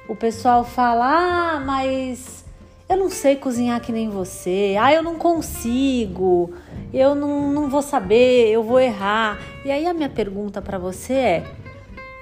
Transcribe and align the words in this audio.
O 0.08 0.16
pessoal 0.16 0.64
fala: 0.64 1.56
"Ah, 1.56 1.60
mas 1.60 2.44
eu 2.90 2.98
não 2.98 3.10
sei 3.10 3.36
cozinhar 3.36 3.80
que 3.80 3.92
nem 3.92 4.10
você. 4.10 4.76
Ah, 4.80 4.92
eu 4.92 5.04
não 5.04 5.16
consigo. 5.16 6.54
Eu 6.92 7.16
não, 7.16 7.52
não 7.52 7.70
vou 7.70 7.82
saber, 7.82 8.50
eu 8.50 8.64
vou 8.64 8.80
errar". 8.80 9.40
E 9.64 9.72
aí 9.72 9.86
a 9.86 9.94
minha 9.94 10.10
pergunta 10.10 10.62
para 10.62 10.80
você 10.80 11.14
é: 11.14 11.48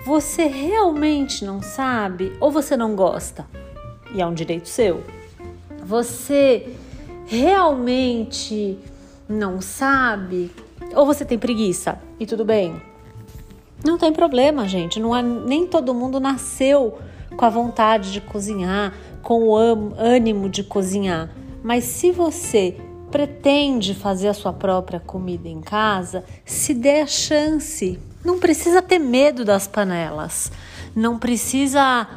você 0.06 0.46
realmente 0.46 1.46
não 1.46 1.62
sabe 1.62 2.34
ou 2.40 2.52
você 2.52 2.76
não 2.76 2.96
gosta? 2.96 3.48
E 4.14 4.22
é 4.22 4.26
um 4.26 4.34
direito 4.34 4.68
seu. 4.68 5.04
Você 5.86 6.68
realmente 7.26 8.78
não 9.28 9.62
sabe 9.62 10.52
ou 10.96 11.06
você 11.06 11.24
tem 11.24 11.38
preguiça 11.38 12.00
e 12.20 12.26
tudo 12.26 12.44
bem. 12.44 12.82
Não 13.84 13.98
tem 13.98 14.14
problema, 14.14 14.68
gente. 14.68 15.00
Não 15.00 15.16
é, 15.16 15.22
nem 15.22 15.66
todo 15.66 15.94
mundo 15.94 16.20
nasceu 16.20 17.00
com 17.36 17.46
a 17.46 17.50
vontade 17.50 18.12
de 18.12 18.22
cozinhar, 18.22 18.94
com 19.22 19.44
o 19.44 19.56
ânimo 19.56 20.50
de 20.50 20.64
cozinhar. 20.64 21.30
Mas 21.64 21.86
se 21.86 22.12
você 22.12 22.78
pretende 23.10 23.94
fazer 23.94 24.28
a 24.28 24.34
sua 24.34 24.54
própria 24.54 25.00
comida 25.00 25.48
em 25.48 25.62
casa, 25.62 26.24
se 26.46 26.74
dê 26.74 27.02
a 27.02 27.08
chance. 27.08 28.00
Não 28.24 28.40
precisa 28.40 28.82
ter 28.82 29.00
medo 29.00 29.44
das 29.44 29.68
panelas. 29.68 30.52
Não 30.96 31.18
precisa 31.18 32.08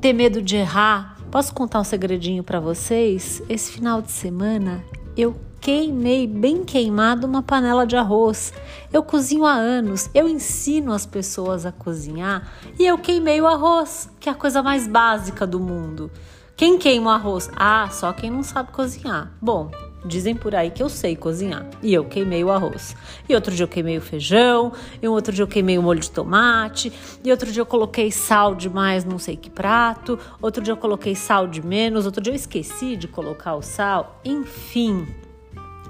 ter 0.00 0.12
medo 0.12 0.42
de 0.42 0.56
errar. 0.56 1.16
Posso 1.30 1.54
contar 1.54 1.80
um 1.80 1.84
segredinho 1.84 2.42
para 2.42 2.60
vocês? 2.60 3.42
Esse 3.48 3.72
final 3.72 4.02
de 4.02 4.10
semana 4.10 4.84
eu 5.20 5.36
queimei 5.60 6.26
bem 6.26 6.64
queimado 6.64 7.26
uma 7.26 7.42
panela 7.42 7.86
de 7.86 7.96
arroz. 7.96 8.52
Eu 8.92 9.02
cozinho 9.02 9.44
há 9.44 9.52
anos, 9.52 10.08
eu 10.14 10.28
ensino 10.28 10.92
as 10.92 11.04
pessoas 11.04 11.66
a 11.66 11.72
cozinhar 11.72 12.50
e 12.78 12.86
eu 12.86 12.96
queimei 12.98 13.40
o 13.40 13.46
arroz, 13.46 14.10
que 14.18 14.28
é 14.28 14.32
a 14.32 14.34
coisa 14.34 14.62
mais 14.62 14.86
básica 14.86 15.46
do 15.46 15.60
mundo. 15.60 16.10
Quem 16.56 16.78
queima 16.78 17.10
o 17.10 17.14
arroz? 17.14 17.50
Ah, 17.56 17.88
só 17.90 18.12
quem 18.12 18.30
não 18.30 18.42
sabe 18.42 18.72
cozinhar. 18.72 19.32
Bom, 19.40 19.70
Dizem 20.04 20.34
por 20.34 20.54
aí 20.54 20.70
que 20.70 20.82
eu 20.82 20.88
sei 20.88 21.14
cozinhar. 21.14 21.66
E 21.82 21.92
eu 21.92 22.04
queimei 22.04 22.42
o 22.42 22.50
arroz. 22.50 22.96
E 23.28 23.34
outro 23.34 23.54
dia 23.54 23.64
eu 23.64 23.68
queimei 23.68 23.98
o 23.98 24.00
feijão. 24.00 24.72
E 25.02 25.06
outro 25.06 25.32
dia 25.32 25.42
eu 25.42 25.48
queimei 25.48 25.78
o 25.78 25.82
molho 25.82 26.00
de 26.00 26.10
tomate. 26.10 26.92
E 27.22 27.30
outro 27.30 27.52
dia 27.52 27.60
eu 27.60 27.66
coloquei 27.66 28.10
sal 28.10 28.54
demais, 28.54 29.04
não 29.04 29.18
sei 29.18 29.36
que 29.36 29.50
prato. 29.50 30.18
Outro 30.40 30.62
dia 30.62 30.72
eu 30.72 30.76
coloquei 30.76 31.14
sal 31.14 31.46
de 31.46 31.64
menos. 31.64 32.06
Outro 32.06 32.22
dia 32.22 32.32
eu 32.32 32.36
esqueci 32.36 32.96
de 32.96 33.06
colocar 33.06 33.54
o 33.54 33.62
sal. 33.62 34.20
Enfim, 34.24 35.06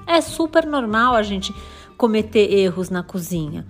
é 0.06 0.20
super 0.20 0.66
normal 0.66 1.14
a 1.14 1.22
gente 1.22 1.54
cometer 1.96 2.52
erros 2.52 2.90
na 2.90 3.02
cozinha. 3.02 3.64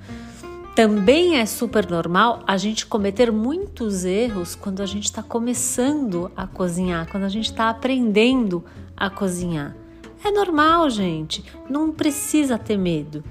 Também 0.75 1.37
é 1.39 1.45
super 1.45 1.91
normal 1.91 2.43
a 2.47 2.57
gente 2.57 2.87
cometer 2.87 3.31
muitos 3.31 4.05
erros 4.05 4.55
quando 4.55 4.81
a 4.81 4.87
gente 4.87 5.05
está 5.05 5.23
começando 5.23 6.31
a 6.35 6.47
cozinhar, 6.47 7.11
quando 7.11 7.25
a 7.25 7.29
gente 7.29 7.47
está 7.51 7.69
aprendendo 7.69 8.65
a 8.97 9.11
cozinhar. 9.11 9.75
É 10.25 10.31
normal, 10.31 10.89
gente. 10.91 11.45
Não 11.69 11.93
precisa 11.93 12.59
ter 12.59 12.77
medo. 12.77 13.25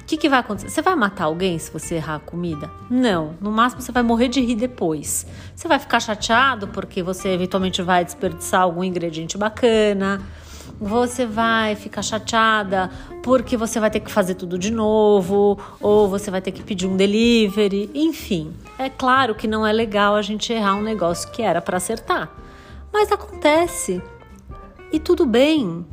O 0.00 0.04
que, 0.04 0.16
que 0.16 0.28
vai 0.28 0.40
acontecer? 0.40 0.68
Você 0.68 0.82
vai 0.82 0.94
matar 0.94 1.24
alguém 1.24 1.58
se 1.58 1.72
você 1.72 1.94
errar 1.94 2.16
a 2.16 2.20
comida? 2.20 2.70
Não. 2.90 3.34
No 3.40 3.50
máximo 3.50 3.80
você 3.80 3.92
vai 3.92 4.02
morrer 4.02 4.28
de 4.28 4.40
rir 4.40 4.56
depois. 4.56 5.26
Você 5.54 5.66
vai 5.66 5.78
ficar 5.78 6.00
chateado 6.00 6.68
porque 6.68 7.02
você 7.02 7.30
eventualmente 7.30 7.80
vai 7.80 8.04
desperdiçar 8.04 8.62
algum 8.62 8.84
ingrediente 8.84 9.38
bacana 9.38 10.20
você 10.80 11.24
vai 11.24 11.76
ficar 11.76 12.02
chateada 12.02 12.90
porque 13.22 13.56
você 13.56 13.78
vai 13.78 13.90
ter 13.90 14.00
que 14.00 14.10
fazer 14.10 14.34
tudo 14.34 14.58
de 14.58 14.70
novo, 14.72 15.58
ou 15.80 16.08
você 16.08 16.30
vai 16.30 16.40
ter 16.40 16.50
que 16.50 16.62
pedir 16.62 16.86
um 16.86 16.96
delivery, 16.96 17.90
enfim. 17.94 18.52
É 18.78 18.88
claro 18.88 19.34
que 19.34 19.46
não 19.46 19.66
é 19.66 19.72
legal 19.72 20.16
a 20.16 20.22
gente 20.22 20.52
errar 20.52 20.74
um 20.74 20.82
negócio 20.82 21.30
que 21.30 21.42
era 21.42 21.60
para 21.60 21.76
acertar, 21.76 22.30
mas 22.92 23.12
acontece. 23.12 24.02
E 24.92 24.98
tudo 24.98 25.24
bem. 25.24 25.86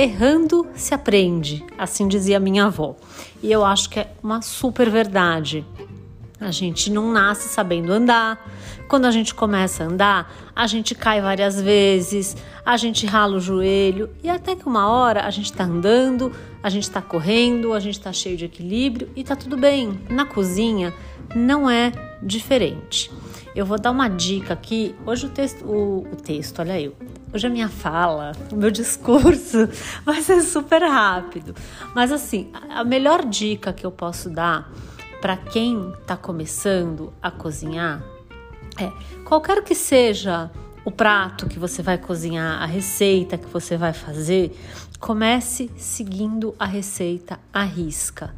Errando 0.00 0.64
se 0.76 0.94
aprende, 0.94 1.66
assim 1.76 2.06
dizia 2.06 2.38
minha 2.38 2.66
avó. 2.66 2.94
E 3.42 3.50
eu 3.50 3.64
acho 3.64 3.90
que 3.90 3.98
é 3.98 4.12
uma 4.22 4.40
super 4.40 4.88
verdade. 4.88 5.66
A 6.40 6.52
gente 6.52 6.88
não 6.88 7.10
nasce 7.10 7.48
sabendo 7.48 7.92
andar. 7.92 8.48
Quando 8.86 9.06
a 9.06 9.10
gente 9.10 9.34
começa 9.34 9.82
a 9.82 9.88
andar, 9.88 10.32
a 10.54 10.68
gente 10.68 10.94
cai 10.94 11.20
várias 11.20 11.60
vezes, 11.60 12.36
a 12.64 12.76
gente 12.76 13.06
rala 13.06 13.38
o 13.38 13.40
joelho 13.40 14.08
e 14.22 14.30
até 14.30 14.54
que 14.54 14.68
uma 14.68 14.88
hora 14.88 15.24
a 15.24 15.30
gente 15.30 15.46
está 15.46 15.64
andando, 15.64 16.30
a 16.62 16.70
gente 16.70 16.84
está 16.84 17.02
correndo, 17.02 17.72
a 17.72 17.80
gente 17.80 17.98
está 17.98 18.12
cheio 18.12 18.36
de 18.36 18.44
equilíbrio 18.44 19.10
e 19.16 19.24
tá 19.24 19.34
tudo 19.34 19.56
bem. 19.56 20.00
Na 20.08 20.24
cozinha 20.24 20.94
não 21.34 21.68
é 21.68 21.90
diferente. 22.22 23.10
Eu 23.58 23.66
vou 23.66 23.76
dar 23.76 23.90
uma 23.90 24.06
dica 24.06 24.54
aqui. 24.54 24.94
Hoje 25.04 25.26
o 25.26 25.30
texto, 25.30 25.64
o, 25.64 26.02
o 26.12 26.14
texto, 26.14 26.60
olha 26.60 26.80
eu. 26.80 26.94
Hoje 27.34 27.48
a 27.48 27.50
minha 27.50 27.68
fala, 27.68 28.30
o 28.52 28.54
meu 28.54 28.70
discurso 28.70 29.68
vai 30.04 30.22
ser 30.22 30.42
super 30.42 30.80
rápido. 30.80 31.56
Mas 31.92 32.12
assim, 32.12 32.52
a 32.70 32.84
melhor 32.84 33.24
dica 33.24 33.72
que 33.72 33.84
eu 33.84 33.90
posso 33.90 34.30
dar 34.30 34.72
para 35.20 35.36
quem 35.36 35.90
está 36.00 36.16
começando 36.16 37.12
a 37.20 37.32
cozinhar 37.32 38.00
é 38.78 38.92
qualquer 39.24 39.64
que 39.64 39.74
seja 39.74 40.48
o 40.84 40.92
prato 40.92 41.48
que 41.48 41.58
você 41.58 41.82
vai 41.82 41.98
cozinhar, 41.98 42.62
a 42.62 42.66
receita 42.66 43.36
que 43.36 43.48
você 43.48 43.76
vai 43.76 43.92
fazer, 43.92 44.56
comece 45.00 45.68
seguindo 45.76 46.54
a 46.60 46.64
receita 46.64 47.40
à 47.52 47.64
risca. 47.64 48.32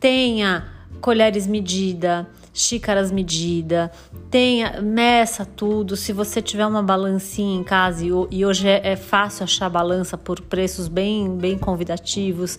Tenha 0.00 0.72
colheres 1.02 1.46
medida, 1.46 2.26
xícaras 2.56 3.12
medida, 3.12 3.92
tenha, 4.30 4.80
meça 4.80 5.44
tudo. 5.44 5.94
Se 5.94 6.10
você 6.10 6.40
tiver 6.40 6.66
uma 6.66 6.82
balancinha 6.82 7.60
em 7.60 7.62
casa 7.62 8.04
e, 8.04 8.08
e 8.30 8.46
hoje 8.46 8.66
é, 8.66 8.92
é 8.92 8.96
fácil 8.96 9.44
achar 9.44 9.68
balança 9.68 10.16
por 10.16 10.40
preços 10.40 10.88
bem, 10.88 11.36
bem 11.36 11.58
convidativos, 11.58 12.58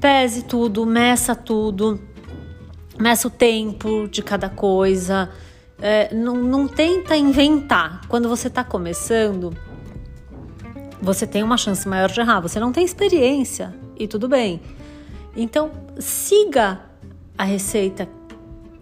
pese 0.00 0.42
tudo, 0.42 0.84
meça 0.84 1.32
tudo, 1.36 2.00
meça 2.98 3.28
o 3.28 3.30
tempo 3.30 4.08
de 4.08 4.20
cada 4.20 4.48
coisa. 4.48 5.30
É, 5.80 6.12
não, 6.12 6.34
não 6.34 6.66
tenta 6.66 7.16
inventar. 7.16 8.00
Quando 8.08 8.28
você 8.28 8.48
está 8.48 8.64
começando, 8.64 9.56
você 11.00 11.24
tem 11.24 11.44
uma 11.44 11.56
chance 11.56 11.86
maior 11.86 12.10
de 12.10 12.20
errar. 12.20 12.40
Você 12.40 12.58
não 12.58 12.72
tem 12.72 12.84
experiência 12.84 13.72
e 13.96 14.08
tudo 14.08 14.28
bem. 14.28 14.60
Então, 15.36 15.70
siga 15.98 16.80
a 17.38 17.44
receita 17.44 18.08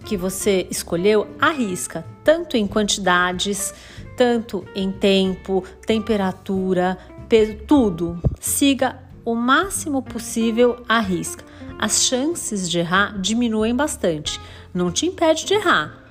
que 0.04 0.16
você 0.16 0.66
escolheu, 0.70 1.26
arrisca, 1.38 2.04
tanto 2.24 2.56
em 2.56 2.66
quantidades, 2.66 3.72
tanto 4.16 4.64
em 4.74 4.90
tempo, 4.90 5.64
temperatura, 5.86 6.98
peso, 7.28 7.56
tudo. 7.66 8.20
Siga 8.38 8.98
o 9.24 9.34
máximo 9.34 10.02
possível 10.02 10.84
à 10.88 11.00
risca. 11.00 11.44
As 11.78 12.02
chances 12.02 12.68
de 12.68 12.80
errar 12.80 13.18
diminuem 13.18 13.74
bastante. 13.74 14.40
Não 14.74 14.90
te 14.90 15.06
impede 15.06 15.44
de 15.46 15.54
errar, 15.54 16.04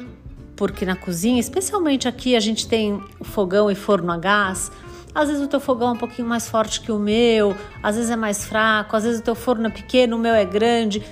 porque 0.56 0.86
na 0.86 0.96
cozinha, 0.96 1.40
especialmente 1.40 2.08
aqui, 2.08 2.36
a 2.36 2.40
gente 2.40 2.68
tem 2.68 3.02
fogão 3.22 3.70
e 3.70 3.76
forno 3.76 4.12
a 4.12 4.18
gás. 4.18 4.72
Às 5.14 5.28
vezes 5.28 5.44
o 5.44 5.48
teu 5.48 5.60
fogão 5.60 5.90
é 5.90 5.92
um 5.92 5.98
pouquinho 5.98 6.28
mais 6.28 6.48
forte 6.48 6.82
que 6.82 6.92
o 6.92 7.00
meu, 7.00 7.56
às 7.82 7.96
vezes 7.96 8.12
é 8.12 8.16
mais 8.16 8.46
fraco, 8.46 8.96
às 8.96 9.04
vezes 9.04 9.20
o 9.20 9.24
teu 9.24 9.36
forno 9.36 9.68
é 9.68 9.70
pequeno, 9.70 10.16
o 10.16 10.20
meu 10.20 10.34
é 10.34 10.46
grande. 10.46 11.04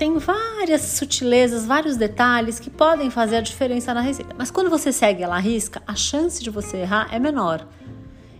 Tem 0.00 0.16
várias 0.16 0.80
sutilezas, 0.80 1.66
vários 1.66 1.94
detalhes 1.94 2.58
que 2.58 2.70
podem 2.70 3.10
fazer 3.10 3.36
a 3.36 3.40
diferença 3.42 3.92
na 3.92 4.00
receita. 4.00 4.34
Mas 4.34 4.50
quando 4.50 4.70
você 4.70 4.90
segue 4.90 5.22
ela 5.22 5.36
à 5.36 5.38
risca, 5.38 5.82
a 5.86 5.94
chance 5.94 6.42
de 6.42 6.48
você 6.48 6.78
errar 6.78 7.08
é 7.12 7.18
menor. 7.18 7.68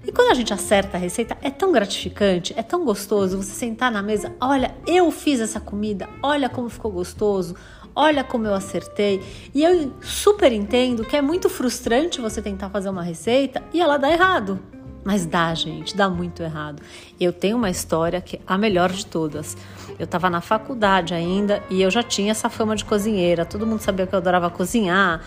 E 0.03 0.11
quando 0.11 0.31
a 0.31 0.35
gente 0.35 0.55
acerta 0.55 0.97
a 0.97 1.01
receita, 1.01 1.37
é 1.43 1.51
tão 1.51 1.71
gratificante, 1.71 2.55
é 2.57 2.63
tão 2.63 2.83
gostoso 2.83 3.37
você 3.37 3.53
sentar 3.53 3.93
na 3.93 4.03
mesa, 4.03 4.35
olha, 4.41 4.75
eu 4.87 5.11
fiz 5.11 5.39
essa 5.39 5.61
comida, 5.61 6.09
olha 6.23 6.49
como 6.49 6.71
ficou 6.71 6.91
gostoso, 6.91 7.55
olha 7.95 8.25
como 8.25 8.47
eu 8.47 8.55
acertei. 8.55 9.23
E 9.55 9.63
eu 9.63 9.93
super 10.01 10.55
entendo 10.55 11.05
que 11.05 11.15
é 11.15 11.21
muito 11.21 11.51
frustrante 11.51 12.23
você 12.23 12.41
tentar 12.41 12.71
fazer 12.71 12.89
uma 12.89 13.03
receita 13.03 13.63
e 13.71 13.83
ela 13.83 13.99
dá 13.99 14.11
errado. 14.11 14.59
Mas 15.05 15.25
dá, 15.25 15.55
gente, 15.55 15.97
dá 15.97 16.09
muito 16.11 16.43
errado. 16.43 16.83
Eu 17.19 17.33
tenho 17.33 17.57
uma 17.57 17.71
história 17.71 18.21
que 18.21 18.37
é 18.37 18.41
a 18.47 18.59
melhor 18.59 18.93
de 18.93 19.07
todas. 19.07 19.57
Eu 19.99 20.05
estava 20.05 20.29
na 20.29 20.41
faculdade 20.41 21.15
ainda 21.15 21.63
e 21.71 21.81
eu 21.81 21.91
já 21.91 22.03
tinha 22.03 22.31
essa 22.31 22.51
fama 22.51 22.77
de 22.77 22.85
cozinheira. 22.85 23.47
Todo 23.47 23.67
mundo 23.67 23.81
sabia 23.81 24.07
que 24.07 24.15
eu 24.15 24.19
adorava 24.19 24.51
cozinhar. 24.51 25.23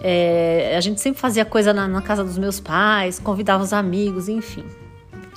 É, 0.00 0.74
a 0.76 0.80
gente 0.80 1.00
sempre 1.00 1.20
fazia 1.20 1.44
coisa 1.44 1.72
na, 1.72 1.86
na 1.86 2.02
casa 2.02 2.24
dos 2.24 2.36
meus 2.36 2.58
pais, 2.58 3.20
convidava 3.20 3.62
os 3.62 3.72
amigos, 3.72 4.28
enfim. 4.28 4.64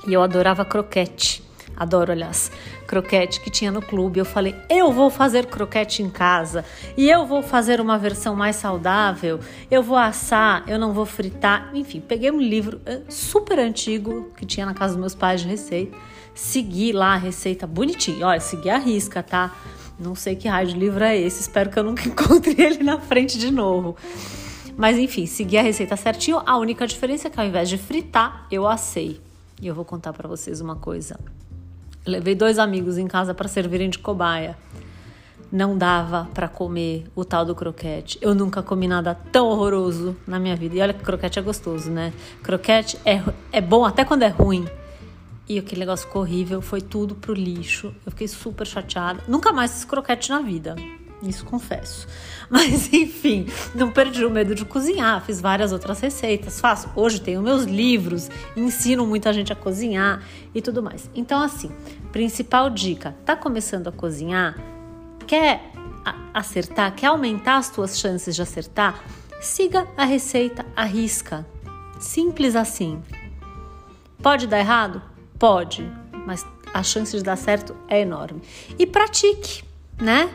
E 0.08 0.14
eu 0.14 0.24
adorava 0.24 0.66
croquete. 0.66 1.45
Adoro, 1.76 2.12
aliás, 2.12 2.52
croquete 2.88 3.42
que 3.42 3.50
tinha 3.50 3.72
no 3.72 3.82
clube. 3.82 4.20
Eu 4.20 4.26
falei, 4.26 4.56
eu 4.70 4.92
vou 4.92 5.10
fazer 5.10 5.46
croquete 5.48 6.02
em 6.02 6.10
casa 6.10 6.64
e 6.96 7.10
eu 7.10 7.26
vou 7.26 7.42
fazer 7.42 7.82
uma 7.82 7.98
versão 7.98 8.36
mais 8.36 8.56
saudável. 8.56 9.40
Eu 9.70 9.84
vou 9.84 9.98
assar, 9.98 10.64
eu 10.68 10.80
não 10.80 10.94
vou 10.94 11.06
fritar. 11.06 11.70
Enfim, 11.74 12.00
peguei 12.00 12.32
um 12.32 12.40
livro 12.40 12.80
eh, 12.86 13.02
super 13.10 13.60
antigo 13.60 14.32
que 14.38 14.46
tinha 14.46 14.66
na 14.66 14.74
casa 14.74 14.94
dos 14.94 15.00
meus 15.02 15.16
pais 15.16 15.42
de 15.42 15.48
receita. 15.48 15.98
Segui 16.34 16.92
lá 16.92 17.14
a 17.14 17.18
receita 17.18 17.68
bonitinho. 17.68 18.26
Olha, 18.26 18.40
segui 18.40 18.70
a 18.70 18.78
risca, 18.78 19.22
tá? 19.22 19.54
Não 20.00 20.16
sei 20.16 20.36
que 20.36 20.48
raio 20.48 20.68
de 20.68 20.78
livro 20.78 21.04
é 21.04 21.18
esse. 21.18 21.42
Espero 21.42 21.70
que 21.70 21.80
eu 21.80 21.84
nunca 21.84 22.04
encontre 22.08 22.56
ele 22.62 22.84
na 22.84 23.00
frente 23.00 23.38
de 23.38 23.52
novo. 23.52 23.96
Mas 24.78 24.98
enfim, 24.98 25.26
segui 25.26 25.58
a 25.58 25.62
receita 25.62 25.96
certinho. 25.96 26.42
A 26.46 26.58
única 26.58 26.86
diferença 26.86 27.28
é 27.28 27.32
que 27.32 27.40
ao 27.40 27.46
invés 27.46 27.70
de 27.70 27.78
fritar, 27.78 28.46
eu 28.52 28.68
assei. 28.68 29.22
E 29.62 29.68
eu 29.68 29.74
vou 29.74 29.86
contar 29.86 30.12
para 30.12 30.28
vocês 30.28 30.60
uma 30.60 30.76
coisa. 30.76 31.18
Levei 32.06 32.36
dois 32.36 32.60
amigos 32.60 32.98
em 32.98 33.08
casa 33.08 33.34
para 33.34 33.48
servirem 33.48 33.90
de 33.90 33.98
cobaia. 33.98 34.56
Não 35.52 35.78
dava 35.78 36.28
para 36.34 36.48
comer 36.48 37.06
o 37.16 37.26
tal 37.26 37.44
do 37.46 37.56
croquete. 37.56 38.18
Eu 38.22 38.36
nunca 38.36 38.62
comi 38.62 38.88
nada 38.88 39.16
tão 39.32 39.48
horroroso 39.48 40.16
na 40.28 40.40
minha 40.40 40.56
vida. 40.56 40.76
E 40.76 40.82
olha 40.82 40.94
que 40.94 41.04
croquete 41.04 41.40
é 41.40 41.42
gostoso, 41.42 41.90
né? 41.90 42.14
Croquete 42.44 43.00
é, 43.06 43.24
é 43.52 43.60
bom 43.60 43.84
até 43.84 44.06
quando 44.06 44.24
é 44.24 44.28
ruim. 44.28 44.68
E 45.48 45.58
aquele 45.58 45.80
negócio 45.80 46.08
ficou 46.08 46.22
horrível, 46.22 46.62
foi 46.62 46.82
tudo 46.82 47.16
pro 47.16 47.34
lixo. 47.34 47.94
Eu 48.06 48.12
fiquei 48.12 48.28
super 48.28 48.68
chateada. 48.68 49.24
Nunca 49.28 49.52
mais 49.52 49.72
fiz 49.72 49.86
croquete 49.86 50.30
na 50.30 50.42
vida. 50.42 50.76
Isso 51.22 51.46
confesso. 51.46 52.08
Mas 52.50 52.92
enfim, 52.94 53.48
não 53.74 53.92
perdi 53.92 54.24
o 54.26 54.30
medo 54.30 54.54
de 54.54 54.66
cozinhar. 54.66 55.24
Fiz 55.26 55.42
várias 55.42 55.72
outras 55.72 56.00
receitas. 56.00 56.60
Faço. 56.60 56.90
Hoje 56.96 57.22
tenho 57.22 57.42
meus 57.42 57.64
livros, 57.64 58.30
ensino 58.56 59.06
muita 59.06 59.34
gente 59.34 59.52
a 59.52 59.56
cozinhar 59.56 60.24
e 60.54 60.62
tudo 60.62 60.84
mais. 60.84 61.10
Então, 61.16 61.42
assim, 61.42 61.72
principal 62.12 62.70
dica: 62.70 63.16
tá 63.26 63.36
começando 63.36 63.88
a 63.88 63.92
cozinhar? 63.92 64.56
Quer 65.26 65.72
acertar? 66.34 66.94
Quer 66.96 67.08
aumentar 67.08 67.58
as 67.58 67.70
tuas 67.70 67.98
chances 67.98 68.36
de 68.36 68.42
acertar? 68.42 69.04
Siga 69.42 69.88
a 69.98 70.06
receita 70.06 70.66
à 70.76 70.84
risca. 70.84 71.46
Simples 72.00 72.56
assim. 72.56 73.02
Pode 74.22 74.48
dar 74.48 74.60
errado? 74.60 75.02
Pode, 75.38 75.90
mas 76.26 76.46
a 76.74 76.82
chance 76.84 77.16
de 77.16 77.24
dar 77.24 77.36
certo 77.36 77.76
é 77.88 78.02
enorme. 78.02 78.42
E 78.78 78.86
pratique, 78.86 79.64
né? 80.02 80.30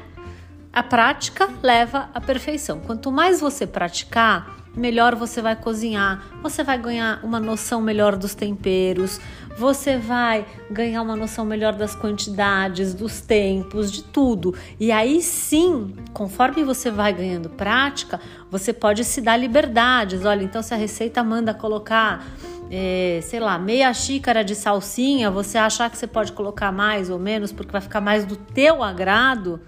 A 0.72 0.84
prática 0.84 1.48
leva 1.62 2.08
à 2.14 2.20
perfeição. 2.20 2.78
Quanto 2.80 3.10
mais 3.10 3.40
você 3.40 3.66
praticar, 3.66 4.56
melhor 4.76 5.16
você 5.16 5.42
vai 5.42 5.56
cozinhar, 5.56 6.22
você 6.42 6.62
vai 6.62 6.78
ganhar 6.78 7.18
uma 7.24 7.40
noção 7.40 7.80
melhor 7.80 8.14
dos 8.14 8.36
temperos, 8.36 9.20
você 9.58 9.98
vai 9.98 10.46
ganhar 10.70 11.02
uma 11.02 11.16
noção 11.16 11.44
melhor 11.44 11.72
das 11.72 11.96
quantidades, 11.96 12.94
dos 12.94 13.20
tempos, 13.20 13.90
de 13.90 14.04
tudo. 14.04 14.54
E 14.78 14.92
aí 14.92 15.20
sim, 15.20 15.92
conforme 16.12 16.62
você 16.62 16.88
vai 16.88 17.12
ganhando 17.12 17.50
prática, 17.50 18.20
você 18.48 18.72
pode 18.72 19.04
se 19.04 19.20
dar 19.20 19.36
liberdades. 19.36 20.24
Olha, 20.24 20.44
então 20.44 20.62
se 20.62 20.72
a 20.72 20.76
receita 20.76 21.22
manda 21.24 21.52
colocar 21.52 22.24
é, 22.70 23.18
sei 23.24 23.40
lá, 23.40 23.58
meia 23.58 23.92
xícara 23.92 24.44
de 24.44 24.54
salsinha, 24.54 25.32
você 25.32 25.58
achar 25.58 25.90
que 25.90 25.98
você 25.98 26.06
pode 26.06 26.30
colocar 26.30 26.70
mais 26.70 27.10
ou 27.10 27.18
menos 27.18 27.50
porque 27.50 27.72
vai 27.72 27.80
ficar 27.80 28.00
mais 28.00 28.24
do 28.24 28.36
teu 28.36 28.84
agrado, 28.84 29.60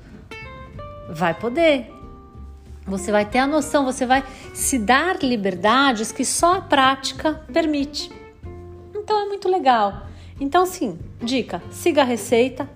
Vai 1.13 1.35
poder. 1.35 1.93
Você 2.87 3.13
vai 3.13 3.25
ter 3.25 3.39
a 3.39 3.47
noção, 3.47 3.85
você 3.85 4.07
vai 4.07 4.25
se 4.55 4.79
dar 4.79 5.23
liberdades 5.23 6.11
que 6.11 6.25
só 6.25 6.57
a 6.57 6.61
prática 6.63 7.43
permite. 7.53 8.11
Então 8.95 9.21
é 9.21 9.27
muito 9.27 9.49
legal. 9.49 10.07
Então, 10.41 10.65
sim, 10.65 10.99
dica: 11.21 11.63
siga 11.71 12.01
a 12.01 12.05
receita 12.05 12.69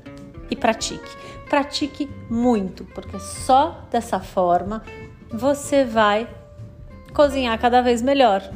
e 0.51 0.55
pratique. 0.55 1.09
Pratique 1.49 2.09
muito, 2.29 2.85
porque 2.85 3.19
só 3.19 3.87
dessa 3.91 4.21
forma 4.21 4.83
você 5.33 5.85
vai 5.85 6.29
cozinhar 7.15 7.59
cada 7.59 7.81
vez 7.81 8.03
melhor. 8.03 8.49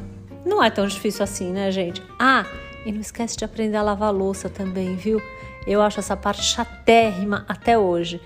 Não 0.45 0.63
é 0.63 0.69
tão 0.69 0.85
difícil 0.85 1.23
assim, 1.23 1.51
né, 1.51 1.71
gente? 1.71 2.01
Ah, 2.19 2.45
e 2.85 2.91
não 2.91 3.01
esquece 3.01 3.35
de 3.35 3.45
aprender 3.45 3.77
a 3.77 3.81
lavar 3.81 4.13
louça 4.13 4.47
também, 4.47 4.95
viu? 4.95 5.21
Eu 5.65 5.81
acho 5.81 5.99
essa 5.99 6.15
parte 6.15 6.43
chatérrima 6.43 7.45
até 7.47 7.77
hoje 7.77 8.21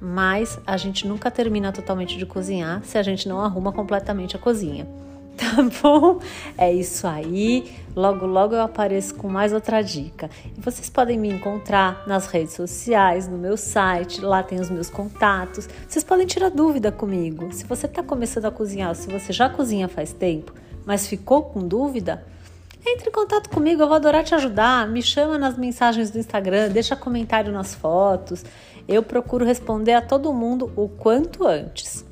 mas 0.00 0.58
a 0.66 0.76
gente 0.76 1.06
nunca 1.06 1.30
termina 1.30 1.72
totalmente 1.72 2.18
de 2.18 2.26
cozinhar 2.26 2.82
se 2.84 2.98
a 2.98 3.02
gente 3.02 3.28
não 3.28 3.40
arruma 3.40 3.72
completamente 3.72 4.36
a 4.36 4.38
cozinha. 4.38 4.86
Tá 5.36 5.56
bom? 5.82 6.20
É 6.56 6.72
isso 6.72 7.06
aí. 7.08 7.68
Logo, 7.94 8.24
logo 8.24 8.54
eu 8.54 8.60
apareço 8.60 9.14
com 9.16 9.28
mais 9.28 9.52
outra 9.52 9.82
dica. 9.82 10.30
E 10.56 10.60
vocês 10.60 10.88
podem 10.88 11.18
me 11.18 11.28
encontrar 11.28 12.04
nas 12.06 12.26
redes 12.26 12.54
sociais, 12.54 13.26
no 13.26 13.36
meu 13.36 13.56
site, 13.56 14.20
lá 14.20 14.44
tem 14.44 14.60
os 14.60 14.70
meus 14.70 14.88
contatos. 14.88 15.68
Vocês 15.88 16.04
podem 16.04 16.24
tirar 16.24 16.50
dúvida 16.50 16.92
comigo. 16.92 17.52
Se 17.52 17.64
você 17.64 17.86
está 17.86 18.02
começando 18.02 18.44
a 18.44 18.50
cozinhar, 18.50 18.94
se 18.94 19.10
você 19.10 19.32
já 19.32 19.48
cozinha 19.48 19.88
faz 19.88 20.12
tempo, 20.12 20.54
mas 20.86 21.06
ficou 21.06 21.42
com 21.42 21.66
dúvida, 21.66 22.24
entre 22.86 23.08
em 23.08 23.12
contato 23.12 23.48
comigo, 23.50 23.82
eu 23.82 23.86
vou 23.86 23.96
adorar 23.96 24.24
te 24.24 24.34
ajudar. 24.34 24.86
Me 24.88 25.02
chama 25.02 25.38
nas 25.38 25.56
mensagens 25.56 26.10
do 26.10 26.18
Instagram, 26.18 26.70
deixa 26.70 26.94
comentário 26.94 27.52
nas 27.52 27.74
fotos. 27.74 28.44
Eu 28.86 29.02
procuro 29.02 29.44
responder 29.44 29.94
a 29.94 30.02
todo 30.02 30.32
mundo 30.32 30.72
o 30.76 30.88
quanto 30.88 31.46
antes. 31.46 32.04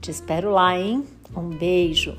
Te 0.00 0.10
espero 0.10 0.50
lá, 0.50 0.78
hein? 0.78 1.04
Um 1.34 1.48
beijo! 1.48 2.16